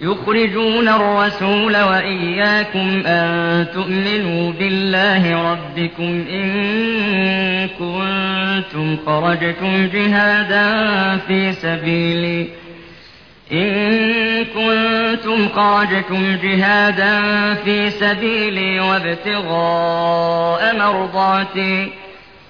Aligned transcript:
يخرجون 0.00 0.88
الرسول 0.88 1.76
وإياكم 1.76 3.02
أن 3.06 3.66
تؤمنوا 3.74 4.52
بالله 4.52 5.52
ربكم 5.52 6.24
إن 6.30 7.68
كنتم 7.68 8.96
خرجتم 9.06 9.88
جهادا 9.92 11.16
في 11.16 11.52
سبيلي. 11.52 12.46
إن 13.52 14.44
كنتم 14.44 15.48
خرجتم 15.48 16.36
جهادا 16.42 17.20
في 17.54 17.90
سبيلي 17.90 18.80
وابتغاء 18.80 20.76
مرضاتي 20.78 21.88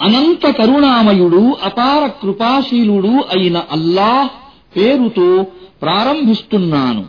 అనంత 0.00 0.50
కరుణామయుడు 0.50 1.56
అపార 1.62 2.06
కృపాశీలుడు 2.06 3.08
అయిన 3.08 3.62
అల్లాహ్ 3.72 4.28
పేరుతో 4.76 5.46
ప్రారంభిస్తున్నాను. 5.82 7.06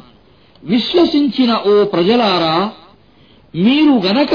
విశ్వసించిన 0.63 1.51
ఓ 1.53 1.83
ప్రజలారా 1.83 2.71
మీరు 3.55 4.07
గనక 4.07 4.33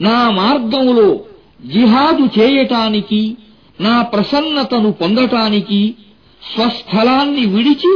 నా 0.00 0.30
మార్గంలో 0.30 1.20
జిహాదు 1.66 2.28
చేయటానికి 2.38 3.36
నా 3.80 4.02
ప్రసన్నతను 4.02 4.92
పొందటానికి 4.92 5.94
స్వస్థలాన్ని 6.54 7.46
విడిచి 7.46 7.92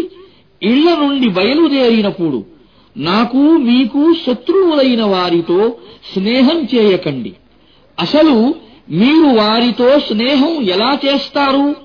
ఇళ్ళ 0.62 0.94
నుండి 0.94 1.28
బయలుదేరినప్పుడు 1.28 2.57
నాకు 2.96 3.36
మీకు 3.36 4.14
శత్రువులైన 4.26 5.04
వారితో 5.04 5.76
స్నేహం 6.14 6.68
చేయకండి. 6.74 7.32
అసలు 8.00 8.54
మీరు 8.90 9.26
వారితో 9.26 10.00
స్నేహం 10.00 10.62
ఎలా 10.62 10.98
చేస్తారు? 11.06 11.76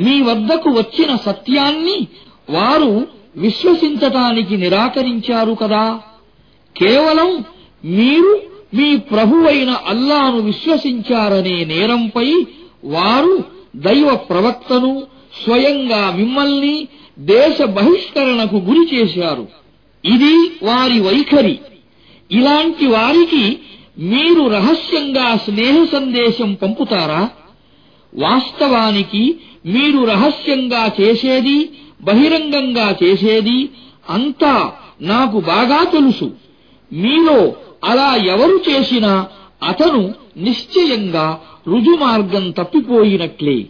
మీ 0.00 0.22
వద్దకు 0.22 0.70
వచ్చిన 0.70 1.16
సత్యాన్ని 1.16 2.06
వారు 2.50 3.06
విశ్వసించటానికి 3.36 4.56
నిరాకరించారు 4.56 5.52
కదా. 5.52 6.00
కేవలం 6.76 7.44
మీరు 7.84 8.42
మీ 8.74 8.96
ప్రభువైన 8.96 9.70
అల్లాను 9.70 10.40
విశ్వసించారనే 10.40 11.64
నేరంపై 11.64 12.46
వారు 12.84 13.44
దైవ 13.76 14.16
ప్రవక్తను 14.16 15.02
స్వయంగా 15.44 16.10
మిమ్మల్ని 16.10 16.88
దేశ 17.18 17.62
బహిష్కరణకు 17.62 18.56
గురి 18.56 18.96
చేశారు. 18.96 19.48
ఇది 20.04 20.52
వారి 20.62 21.00
వైఖరి. 21.00 21.58
ఇలాంటి 22.32 22.86
వారికి 22.86 23.58
మీరు 23.98 24.48
రహస్యంగా 24.48 25.36
స్నేహ 25.36 25.84
సందేశం 25.92 26.54
పంపుతారా? 26.54 27.30
వాస్తవానికి 28.14 29.36
మీరు 29.66 30.04
రహస్యంగా 30.04 30.92
చేసేది 31.00 31.70
బహిరంగంగా 32.02 32.96
చేసేది 33.02 33.68
అంతా 34.10 34.72
నాకు 35.00 35.40
బాగా 35.40 35.84
తెలుసు. 35.84 36.32
మీలో 36.92 37.52
అలా 37.84 38.14
ఎవరు 38.14 38.60
చేసినా 38.70 39.26
అతను 39.62 40.14
నిశ్చయంగా 40.36 41.40
రుజుమార్గం 41.66 42.50
తప్పిపోయినట్లే. 42.50 43.64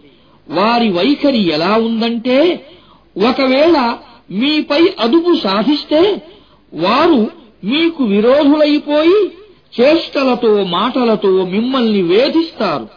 వారి 0.48 0.88
వైఖరి 0.90 1.48
ఎలా 1.48 1.74
ఉందంటే 1.74 2.66
ఒకవేళ 3.28 3.98
మీపై 4.30 4.94
అదుపు 5.00 5.36
సాధిస్తే 5.36 6.22
వారు 6.74 7.30
మీకు 7.64 8.04
విరోధులైపోయి 8.04 9.30
చేష్టలతో 9.80 10.64
మాటలతో 10.64 11.44
మిమ్మల్ని 11.44 12.02
వేధిస్తారు. 12.02 12.88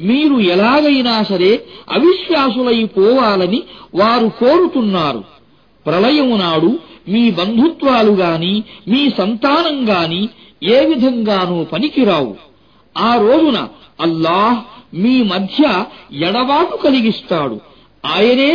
మీరు 0.00 0.34
ఎలాగైనా 0.34 1.22
సరే 1.22 1.64
అవిశ్వాసులైపోవాలని 1.92 3.62
వారు 3.94 4.28
కోరుతున్నారు. 4.28 5.24
ప్రళయం 5.86 6.38
నాడు 6.38 6.78
మీ 7.08 7.30
బంధుత్వాలు 7.30 8.12
గాని 8.12 8.62
మీ 8.88 9.10
సంతానం 9.18 9.88
గాని 9.88 10.28
ఏ 10.62 10.86
విధంగానూ 10.86 11.64
పనికిరావు. 11.64 12.36
ఆ 12.98 13.16
రోజున 13.16 13.68
అల్లాహ్ 14.00 14.58
మీ 14.96 15.22
మధ్య 15.22 15.84
ఎడబాటు 16.12 16.76
కలిగిస్తాడు. 16.76 17.73
ఆయనే 18.15 18.51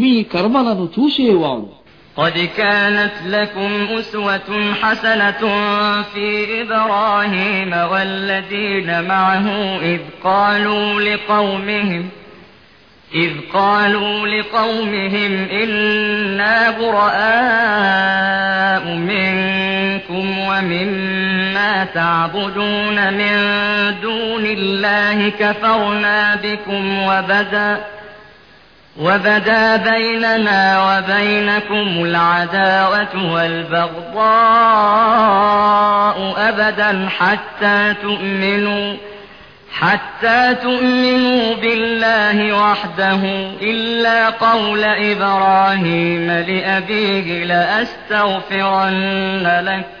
మీ 0.00 0.12
కర్మలను 0.34 0.86
చూసేవాడు 0.96 1.68
قد 2.16 2.48
كانت 2.56 3.12
لكم 3.26 3.86
أسوة 3.98 4.74
حسنة 4.82 5.42
في 6.12 6.26
إبراهيم 6.62 7.72
والذين 7.92 9.04
معه 9.04 9.46
إذ 9.82 10.00
قالوا 10.24 11.00
لقومهم 11.00 12.08
إذ 13.14 13.30
قالوا 13.54 14.28
لقومهم 14.28 15.32
إنا 15.62 16.70
براء 16.80 18.06
منكم 18.94 20.38
ومما 20.38 21.84
تعبدون 21.84 23.12
من 23.12 23.36
دون 24.02 24.46
الله 24.46 25.28
كفرنا 25.28 26.34
بكم 26.34 26.98
وبدأ 26.98 27.84
وبدا 28.99 29.75
بيننا 29.75 30.83
وبينكم 30.97 32.05
العداوة 32.05 33.33
والبغضاء 33.33 34.21
أبدا 36.37 37.09
حتى 37.19 37.93
تؤمنوا 38.01 38.97
حتى 39.79 40.55
تؤمنوا 40.55 41.55
بالله 41.55 42.53
وحده 42.53 43.19
إلا 43.61 44.29
قول 44.29 44.83
إبراهيم 44.83 46.31
لأبيه 46.31 47.43
لأستغفرن 47.43 48.97
لك. 49.65 50.00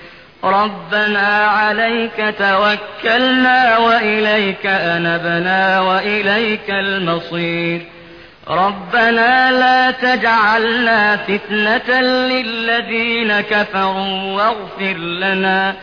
ربنا 0.44 1.28
عليك 1.58 2.34
توكلنا 2.38 3.78
وإليك 3.78 4.64
أنبنا 4.66 5.80
وإليك 5.80 6.70
المصير 6.70 7.80
ربنا 8.48 9.32
لا 9.52 9.90
تجعلنا 9.90 11.16
فتنة 11.18 12.00
للذين 12.00 13.40
كفروا 13.42 14.32
واغفر 14.32 14.96
لنا 14.96 15.74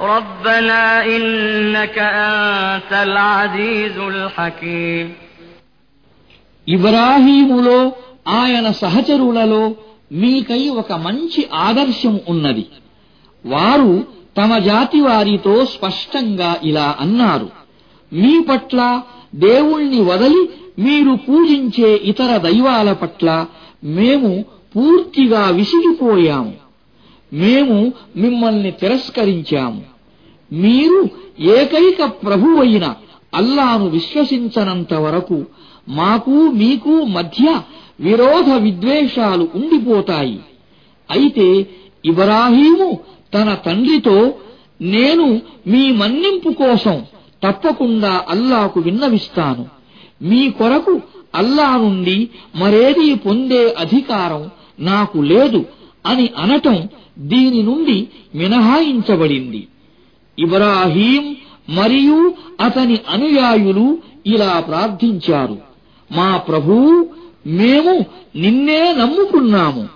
ربنا 0.00 1.04
إنك 1.06 1.98
أنت 1.98 2.92
العزيز 2.92 3.96
الحكيم 4.12 5.06
ఇబ్రాహీములో 6.66 7.78
ఆయన 8.38 8.66
సహచరులలో 8.80 9.62
మీకై 10.12 10.62
ఒక 10.80 10.92
మంచి 11.06 11.40
ఆదర్శం 11.66 12.14
ఉన్నది 12.28 12.64
వారు 13.45 14.03
తమ 14.37 14.57
జాతి 14.57 15.01
వారితో 15.01 15.65
స్పష్టంగా 15.65 16.55
ఇలా 16.63 16.95
అన్నారు. 16.99 17.49
మీ 18.13 18.39
పట్ల 18.49 19.01
దేవుణ్ణి 19.35 20.01
వదలి 20.01 20.49
మీరు 20.79 21.15
పూజించే 21.15 21.95
ఇతర 21.95 22.37
దైవాల 22.37 22.93
పట్ల 22.93 23.45
మేము 23.83 24.45
పూర్తిగా 24.75 25.49
విసిగిపోయాము. 25.49 26.53
మేము 27.33 27.93
మిమ్మల్ని 28.17 28.71
తిరస్కరించాము. 28.71 29.81
మీరు 30.51 31.09
ఏకైక 31.39 32.03
ప్రభువైన 32.03 32.95
అల్లాను 33.33 33.87
విశ్వసించనంత 33.87 34.93
వరకు 34.93 35.45
మాకు 35.89 36.31
మీకు 36.31 36.89
మధ్య 36.89 37.61
విరోధ 37.99 38.49
విద్వేషాలు 38.49 39.47
ఉండిపోతాయి. 39.55 40.39
అయితే 41.11 41.67
ఇబ్రాహీము 42.05 42.99
తన 43.35 43.53
తండ్రితో 43.53 44.33
నేను 44.81 45.41
మీ 45.67 45.91
మన్నింపు 45.91 46.49
కోసం 46.49 47.03
తప్పకుండా 47.43 48.25
అల్లాకు 48.29 48.79
విన్నవిస్తాను. 48.79 49.67
మీ 50.21 50.49
కొరకు 50.49 51.01
అల్లా 51.35 51.77
నుండి 51.77 52.29
మరేదీ 52.55 53.13
పొందే 53.13 53.73
అధికారం 53.79 54.49
నాకు 54.79 55.17
లేదు 55.17 55.65
అని 56.05 56.29
అనటం 56.37 56.89
దీని 57.17 57.61
నుండి 57.63 58.07
మినహాయించబడింది. 58.35 59.67
ఇబ్రాహీం 60.39 61.37
మరియు 61.69 62.33
అతని 62.61 62.99
అనుయాయులు 63.09 63.97
ఇలా 64.25 64.59
ప్రార్థించారు 64.59 65.57
మా 66.11 66.37
ప్రభూ 66.37 67.05
మేము 67.47 68.05
నిన్నే 68.35 68.93
నమ్ముకున్నాము. 68.93 69.87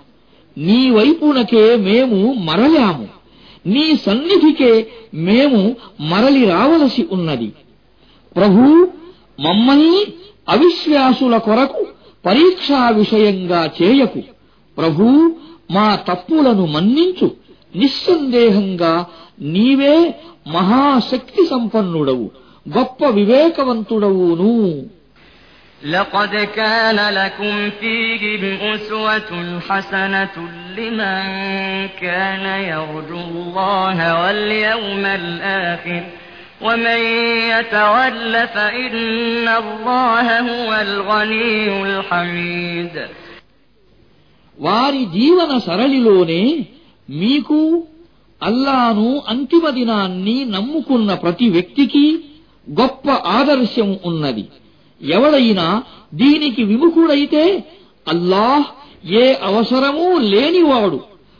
నీ 0.58 0.90
వైపునకే 0.90 1.76
మేము 1.76 2.32
మరలాము. 2.32 3.19
నీ 3.66 3.96
సన్నిధికే 3.96 4.86
మేము 5.14 5.76
మరలి 6.00 6.44
రావలసి 6.44 7.06
ఉన్నది. 7.12 7.52
ప్రభూ 8.36 8.88
మమ్మల్ని 9.40 10.06
అవిశ్వాసుల 10.48 11.36
కొరకు 11.36 11.86
పరీక్షా 12.26 12.88
విషయంగా 12.88 13.70
చేయకు. 13.82 14.20
ప్రభూ 14.78 15.04
మా 15.70 15.94
తప్పులను 15.94 16.66
మన్నించు. 16.66 17.30
నిస్సందేహంగా 17.76 19.06
నీవే 19.40 20.14
మహాశక్తి 20.48 21.46
సంపన్నుడవు 21.46 22.30
గొప్ప 22.78 23.06
వివేకవంతుడవును. 23.06 24.82
لقد 25.81 26.35
كان 26.55 27.13
لكم 27.13 27.69
فيهم 27.79 28.43
أسوة 28.73 29.31
حسنة 29.69 30.35
لمن 30.77 31.23
كان 32.01 32.45
يرجو 32.63 33.19
الله 33.19 33.97
واليوم 34.21 35.03
الآخر 35.05 36.03
ومن 36.61 36.99
يتول 37.51 38.47
فإن 38.47 39.47
الله 39.47 40.27
هو 40.41 40.69
الغني 40.81 41.67
الحميد 41.83 42.95
వారి 44.57 45.01
జీవన 45.15 45.51
సరళిలోనే 45.67 46.43
మీకు 47.09 47.59
అల్లాను 48.41 49.07
అంతిమ 49.33 49.63
దినాన్ని 49.69 50.37
నమ్ముకున్న 50.55 51.09
ప్రతి 51.23 51.47
వ్యక్తికి 51.55 52.05
గొప్ప 52.67 53.05
ఆదర్శం 53.37 53.89
ఉన్నది 54.09 54.45
ఎవడైనా 55.01 55.67
దీనికి 56.13 56.61
విముఖుడైతే 56.63 57.43
అల్లాహ్ 58.07 58.67
ఏ 59.17 59.25
అవసరమూ 59.41 60.07
లేనివాడు 60.31 60.99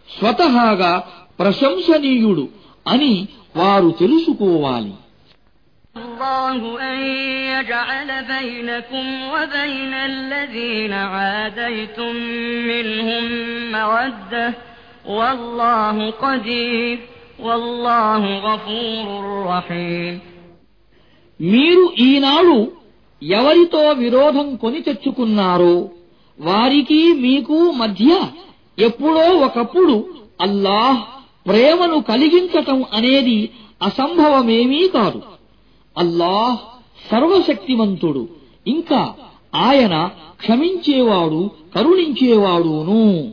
స్వతహాగా 0.10 0.94
ప్రశంసనీయుడు 1.40 2.46
అని 2.86 3.14
వారు 3.56 3.90
తెలుసుకోవాలి 4.02 4.94
الله 5.96 6.60
أن 6.84 6.98
يجعل 7.52 8.10
بينكم 8.26 9.06
وبين 9.34 9.94
الذين 10.06 10.94
عاديتم 11.14 12.14
منهم 12.72 13.24
مودة 13.72 14.46
والله 15.10 15.98
قدير 16.14 16.98
والله 17.40 18.22
غفور 18.40 19.08
رحيم 19.48 20.14
మీరు 21.40 21.86
ఈనాడు 22.06 22.58
ఎవరితో 23.23 23.93
విరోధం 23.93 24.57
కొని 24.57 24.81
తెచ్చుకున్నారో 24.81 25.89
వారికి 26.41 27.13
మీకు 27.13 27.53
మధ్య 27.53 28.21
ఎప్పుడో 28.79 29.47
ఒకప్పుడు 29.47 30.09
అల్లాహ్ 30.41 31.03
ప్రేమను 31.49 32.01
కలిగించటం 32.01 32.85
అనేది 32.93 33.51
అసంభవమేమీ 33.83 34.89
కాదు. 34.89 35.23
అల్లాహ్ 35.99 36.59
సర్వశక్తివంతుడు 37.11 38.29
ఇంకా 38.67 39.15
ఆయన 39.55 40.11
క్షమించేవాడు 40.37 41.51
కరుణించేవాడును. 41.75 43.33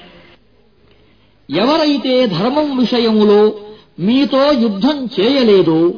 ఎవరైతే 1.51 2.27
ధర్మం 2.27 2.77
విషయములో 2.77 3.53
మీతో 3.99 4.51
యుద్ధం 4.51 5.09
చేయలేదో 5.19 5.93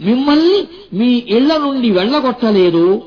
మిమ్మల్ని 0.00 0.68
మీ 0.92 1.22
ఇళ్ళ 1.28 1.56
నుండి 1.56 1.90
వెళ్ళగొట్టలేదో 1.90 3.02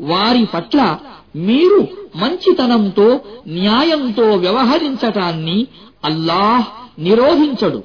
వారి 0.00 0.44
పట్ల 0.54 0.98
మీరు 1.36 1.88
మంచితనంతో 2.16 3.20
న్యాయంతో 3.48 4.22
వ్యవహరించటాన్ని 4.22 5.66
అల్లాహ్ 6.04 6.64
నిరోధించడు. 7.00 7.82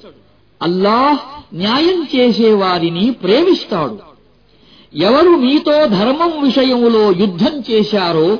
అల్లాహ్ 0.62 1.20
న్యాయం 1.56 2.08
చేసేవారిని 2.16 3.12
ప్రేమిస్తాడు. 3.12 3.98
ఎవరు 4.96 5.30
మీతో 5.30 5.86
ధర్మం 5.86 6.44
విషయములో 6.44 7.12
యుద్ధం 7.12 7.64
చేశారో 7.72 8.38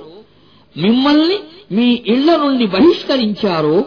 మిమ్మల్ని 0.78 1.38
మీ 1.72 2.02
ఇళ్ళ 2.06 2.38
నుండి 2.38 2.66
బహిష్కరించారో 2.66 3.86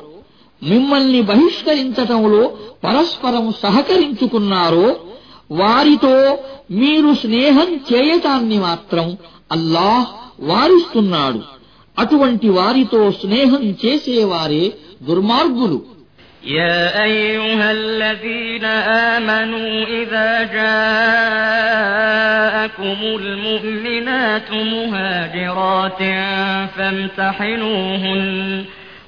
మిమ్మల్ని 0.61 1.21
బహిష్కరించటంలో 1.29 2.43
పరస్పరం 2.85 3.45
సహకరించుకున్నారో 3.63 4.87
వారితో 5.59 6.15
మీరు 6.77 7.09
స్నేహం 7.23 7.69
చేయటాన్ని 7.89 8.57
మాత్రం 8.67 9.07
అల్లాహ్ 9.51 10.07
వారిస్తున్నాడు 10.49 11.41
అటువంటి 11.97 12.49
వారితో 12.57 13.01
స్నేహం 13.21 13.63
చేసేవారే 13.83 14.63
దుర్మార్గులు 15.01 15.79
يا 16.55 16.77
أيها 17.05 17.67
الذين 17.73 18.65
آمنوا 19.13 19.71
إذا 19.97 20.29
جاءكم 21.65 22.97
المؤمنات 23.15 24.49
مهاجرات 24.65 26.01
فامتحنوهن 26.75 28.23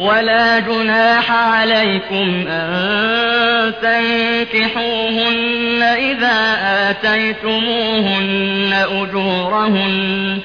ولا 0.00 0.58
جناح 0.58 1.32
عليكم 1.32 2.44
أن 2.48 3.72
تنكحوهن 3.82 5.82
إذا 5.82 6.56
آتيتموهن 6.90 8.72
أجورهن 8.72 10.38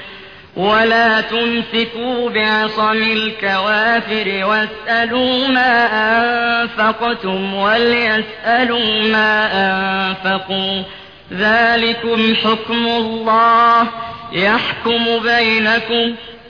ولا 0.56 1.20
تمسكوا 1.20 2.30
بعصم 2.30 3.02
الكوافر 3.02 4.44
واسألوا 4.44 5.48
ما 5.48 5.88
أنفقتم 6.62 7.54
وليسألوا 7.54 9.02
ما 9.02 9.48
أنفقوا 9.52 10.82
ذلكم 11.32 12.34
حكم 12.34 12.86
الله 12.86 13.86
يحكم 14.32 15.04
بينكم 15.22 16.14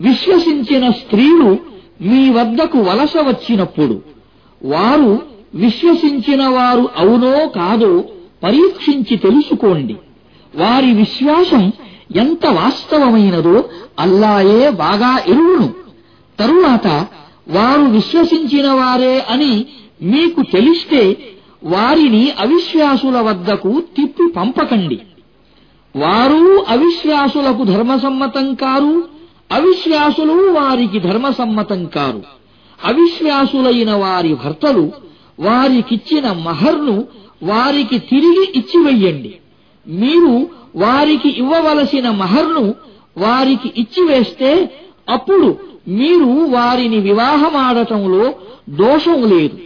విశ్వసించిన 0.00 0.90
స్త్రీలు 0.90 1.58
మీ 2.00 2.30
వద్దకు 2.30 2.78
వలస 2.78 3.12
వచ్చినప్పుడు 3.16 4.02
వారు 4.64 5.22
విశ్వసించిన 5.54 6.48
వారు 6.48 6.88
అవునో 6.96 7.48
కాదో 7.48 8.04
పరీక్షించి 8.42 9.16
తెలుసుకోండి. 9.16 9.96
వారి 10.56 10.92
విశ్వాసం 10.92 11.72
ఎంత 12.16 12.46
వాస్తవమైనదో 12.46 13.64
అల్లాయే 13.98 14.70
బాగా 14.70 15.22
ఎరువును 15.26 15.74
తరువాత 16.38 16.86
వారు 17.48 17.82
విశ్వసించిన 17.82 18.72
వారే 18.72 19.26
అని 19.30 19.66
మీకు 20.02 20.42
తెలిస్తే 20.42 21.16
వారిని 21.64 22.30
అవిశ్వాసుల 22.30 23.20
వద్దకు 23.20 23.82
తిప్పి 23.96 24.32
పంపకండి. 24.36 24.98
వారు 25.96 26.64
అవిశ్వాసులకు 26.68 27.64
ధర్మసమ్మతం 27.64 28.54
కారు. 28.54 29.21
అవిశ్వాసులు 29.52 30.32
వారికి 30.32 31.00
ధర్మసమ్మతం 31.00 31.86
కారు. 31.86 32.22
అవిశ్వాసులైన 32.84 33.94
వారి 33.94 34.34
భర్తలు 34.34 34.92
వారికిచ్చిన 35.40 36.32
మహర్ను 36.32 37.04
వారికి 37.42 37.98
తిరిగి 37.98 38.52
ఇచ్చివెయ్యండి 38.54 39.34
మీరు 39.86 40.46
వారికి 40.76 41.28
ఇవ్వవలసిన 41.28 42.10
మహర్ను 42.10 42.74
వారికి 43.18 43.72
ఇచ్చివేస్తే 43.76 44.50
అప్పుడు 45.08 45.58
మీరు 45.88 46.30
వారిని 46.48 46.98
వివాహమాడటంలో 46.98 48.34
దోషం 48.68 49.30
లేదు. 49.30 49.58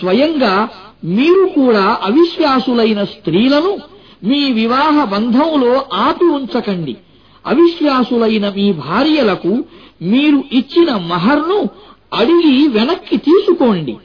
స్వయంగా 0.00 0.68
మీరు 1.04 1.44
కూడా 1.56 1.98
అవిశ్వాసులైన 2.02 3.04
స్త్రీలను 3.04 3.78
మీ 4.24 4.52
వివాహ 4.52 5.04
బంధంలో 5.04 5.84
ఆపి 5.94 6.24
ఉంచకండి 6.24 6.96
అవిశ్వాసులైన 7.46 8.48
మీ 8.48 8.72
భార్యలకు 8.72 9.64
మీరు 10.02 10.44
ఇచ్చిన 10.52 10.96
మహర్ను 10.96 11.68
అడిగి 12.14 12.68
వెనక్కి 12.68 13.16
తీసుకోండి. 13.16 13.96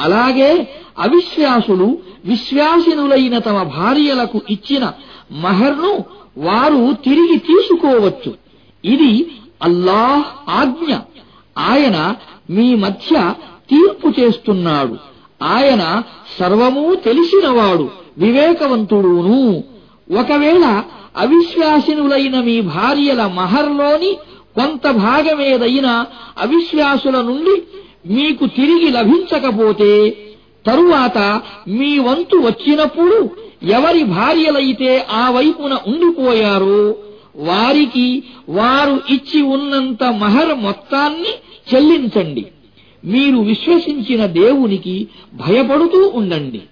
అలాగే 0.00 0.68
అవిశ్వాసులు 0.98 1.98
విశ్వాసినులైన 2.24 3.38
తమ 3.38 3.62
భార్యలకు 3.62 4.40
ఇచ్చిన 4.50 4.92
మహర్ను 5.32 6.04
వారు 6.38 6.92
తిరిగి 7.04 7.38
తీసుకోవచ్చు. 7.38 8.34
ఇది 8.84 9.30
అల్లాహ్ 9.62 10.50
ఆజ్ఞ. 10.50 10.94
ఆయన 11.58 12.16
మీ 12.50 12.74
మధ్య 12.74 13.34
తీర్పు 13.70 14.20
చేస్తున్నాడు. 14.20 14.96
ఆయన 15.42 16.02
సర్వమూ 16.38 16.94
తెలిసినవాడు 16.94 17.90
వివేకవంతుడును. 18.18 19.64
ఒకవేళ 20.20 20.82
అవిశ్వాసినులైన 21.16 22.40
మీ 22.40 22.60
భార్యల 22.60 23.26
మహర్లోని 23.26 24.12
కొంత 24.54 24.90
భాగమేదైనా 24.90 26.06
అవిశ్వాసుల 26.38 27.20
నుండి 27.20 27.62
మీకు 28.12 28.46
తిరిగి 28.46 28.90
లభించకపోతే 28.90 30.16
తరువాత 30.66 31.40
మీ 31.68 31.98
వంతు 31.98 32.36
వచ్చినప్పుడు 32.36 33.30
ఎవరి 33.62 34.04
భార్యలైతే 34.04 35.06
ఆ 35.10 35.30
వైపున 35.30 35.78
ఉండిపోయారో 35.86 36.96
వారికి 37.36 38.22
వారు 38.48 39.00
ఇచ్చి 39.10 39.42
ఉన్నంత 39.42 40.04
మహర్ 40.04 40.54
మొత్తాన్ని 40.54 41.32
చెల్లించండి. 41.74 42.46
మీరు 43.04 43.38
విశ్వసించిన 43.38 44.26
దేవునికి 44.26 45.08
భయపడుతూ 45.34 46.12
ఉండండి. 46.14 46.62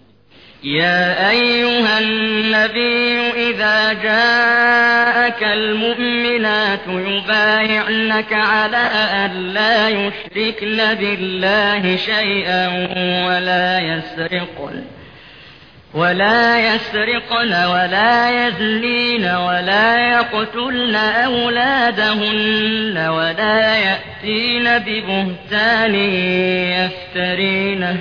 يا 0.65 1.31
أيها 1.31 1.99
النبي 1.99 3.31
إذا 3.51 3.93
جاءك 3.93 5.43
المؤمنات 5.43 6.81
يبايعنك 6.89 8.33
على 8.33 8.77
أن 8.77 9.31
لا 9.31 9.89
يشركن 9.89 10.95
بالله 10.95 11.97
شيئا 11.97 12.69
ولا 13.27 13.81
يسرقن 13.81 14.85
ولا 15.95 16.75
يسرقن 16.75 17.65
ولا 17.65 18.47
يزنين 18.47 19.25
ولا 19.25 20.11
يقتلن 20.11 20.95
أولادهن 21.25 22.99
ولا 23.09 23.77
يأتين 23.77 24.79
ببهتان 24.79 25.95
يفترينه. 27.15 28.01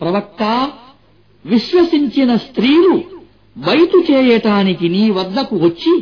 ప్రవక్త 0.00 0.42
విశ్వసించిన 1.44 2.30
స్త్రీలు 2.44 2.94
బయటు 3.56 3.98
చేయటానికి 4.08 4.86
నీ 4.88 5.04
వద్దకు 5.10 5.56
వచ్చి 5.56 5.94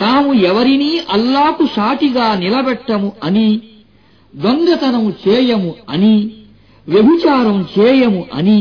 తాము 0.00 0.30
ఎవరినీ 0.48 0.90
అల్లాకు 1.10 1.64
సాటిగా 1.76 2.26
నిలబెట్టము 2.42 3.10
అని 3.22 3.48
దొంగతనము 4.34 5.10
చేయము 5.24 5.72
అని 5.88 6.14
వ్యభిచారం 6.86 7.58
చేయము 7.76 8.22
అని 8.38 8.58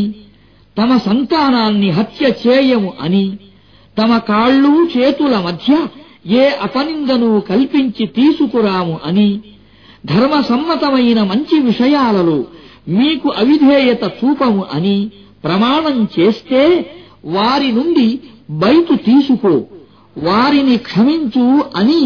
తమ 0.78 0.98
సంతానాన్ని 1.06 1.90
హత్య 1.90 2.26
చేయము 2.44 2.92
అని 3.00 3.26
తమ 3.98 4.18
కాళ్ళు 4.30 4.72
చేతుల 4.96 5.36
మధ్య 5.40 5.74
ఏ 6.36 6.46
అపనిందను 6.66 7.30
కల్పించి 7.50 8.06
తీసుకురాము 8.16 8.96
అని 9.08 9.30
ధర్మసమ్మతమైన 10.06 11.20
మంచి 11.24 11.58
విషయాలలో 11.62 12.38
మీకు 12.99 13.29
అవిధేయత 13.43 14.05
చూపము 14.19 14.63
అని 14.77 14.97
ప్రమాణం 15.45 15.99
చేస్తే 16.17 16.63
వారి 17.37 17.71
నుండి 17.73 18.09
బయటు 18.63 18.95
తీసుకో 19.07 19.55
వారిని 20.17 20.77
క్షమించు 20.89 21.47
అని 21.81 22.01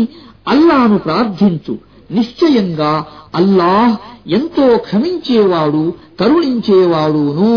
అల్లాను 0.46 0.96
ప్రార్థించు 0.98 1.74
నిశ్చయంగా 2.10 2.92
అల్లాహ్ 3.34 3.94
ఎంతో 4.30 4.66
క్షమించేవాడు 4.86 5.84
కరుణించేవాడును 6.20 7.54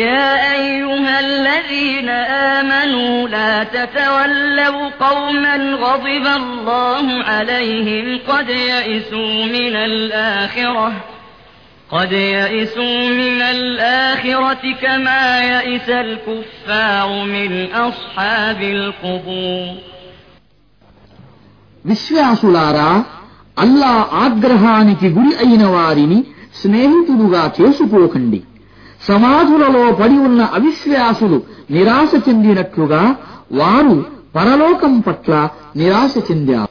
يا 0.00 0.26
أيها 0.56 1.20
الذين 1.20 2.08
آمنوا 2.56 3.28
لا 3.28 3.64
تتولوا 3.66 4.88
قوما 5.00 5.56
غضب 5.76 6.26
الله 6.34 7.06
عليهم 7.24 8.18
قد 8.28 8.48
يئسوا 8.48 9.44
من 9.46 9.74
الآخرة 9.82 10.86
قد 11.92 12.12
يئسوا 12.12 13.08
من 13.12 13.42
الآخرة 13.50 14.62
كما 14.82 15.24
يئس 15.44 15.88
الكفار 15.90 17.08
من 17.26 17.50
أصحاب 17.82 18.60
القبور 18.74 19.74
విశ్వాసులారా 21.84 22.90
అల్లా 23.56 23.92
ఆగ్రహానికి 24.24 25.08
గురి 25.08 25.32
అయిన 25.36 25.64
వారిని 25.66 26.18
స్నేహితులుగా 26.54 27.42
చేసుకోకండి 27.58 28.40
సమాధులలో 29.08 29.84
పడి 29.92 30.16
ఉన్న 30.18 30.40
అవిశ్వాసులు 30.52 31.38
నిరాశ 31.70 32.10
చెందినట్లుగా 32.28 33.02
వారు 33.52 33.94
పరలోకం 34.34 34.94
పట్ల 35.00 35.32
నిరాశ 35.76 36.14
చెందారు 36.30 36.66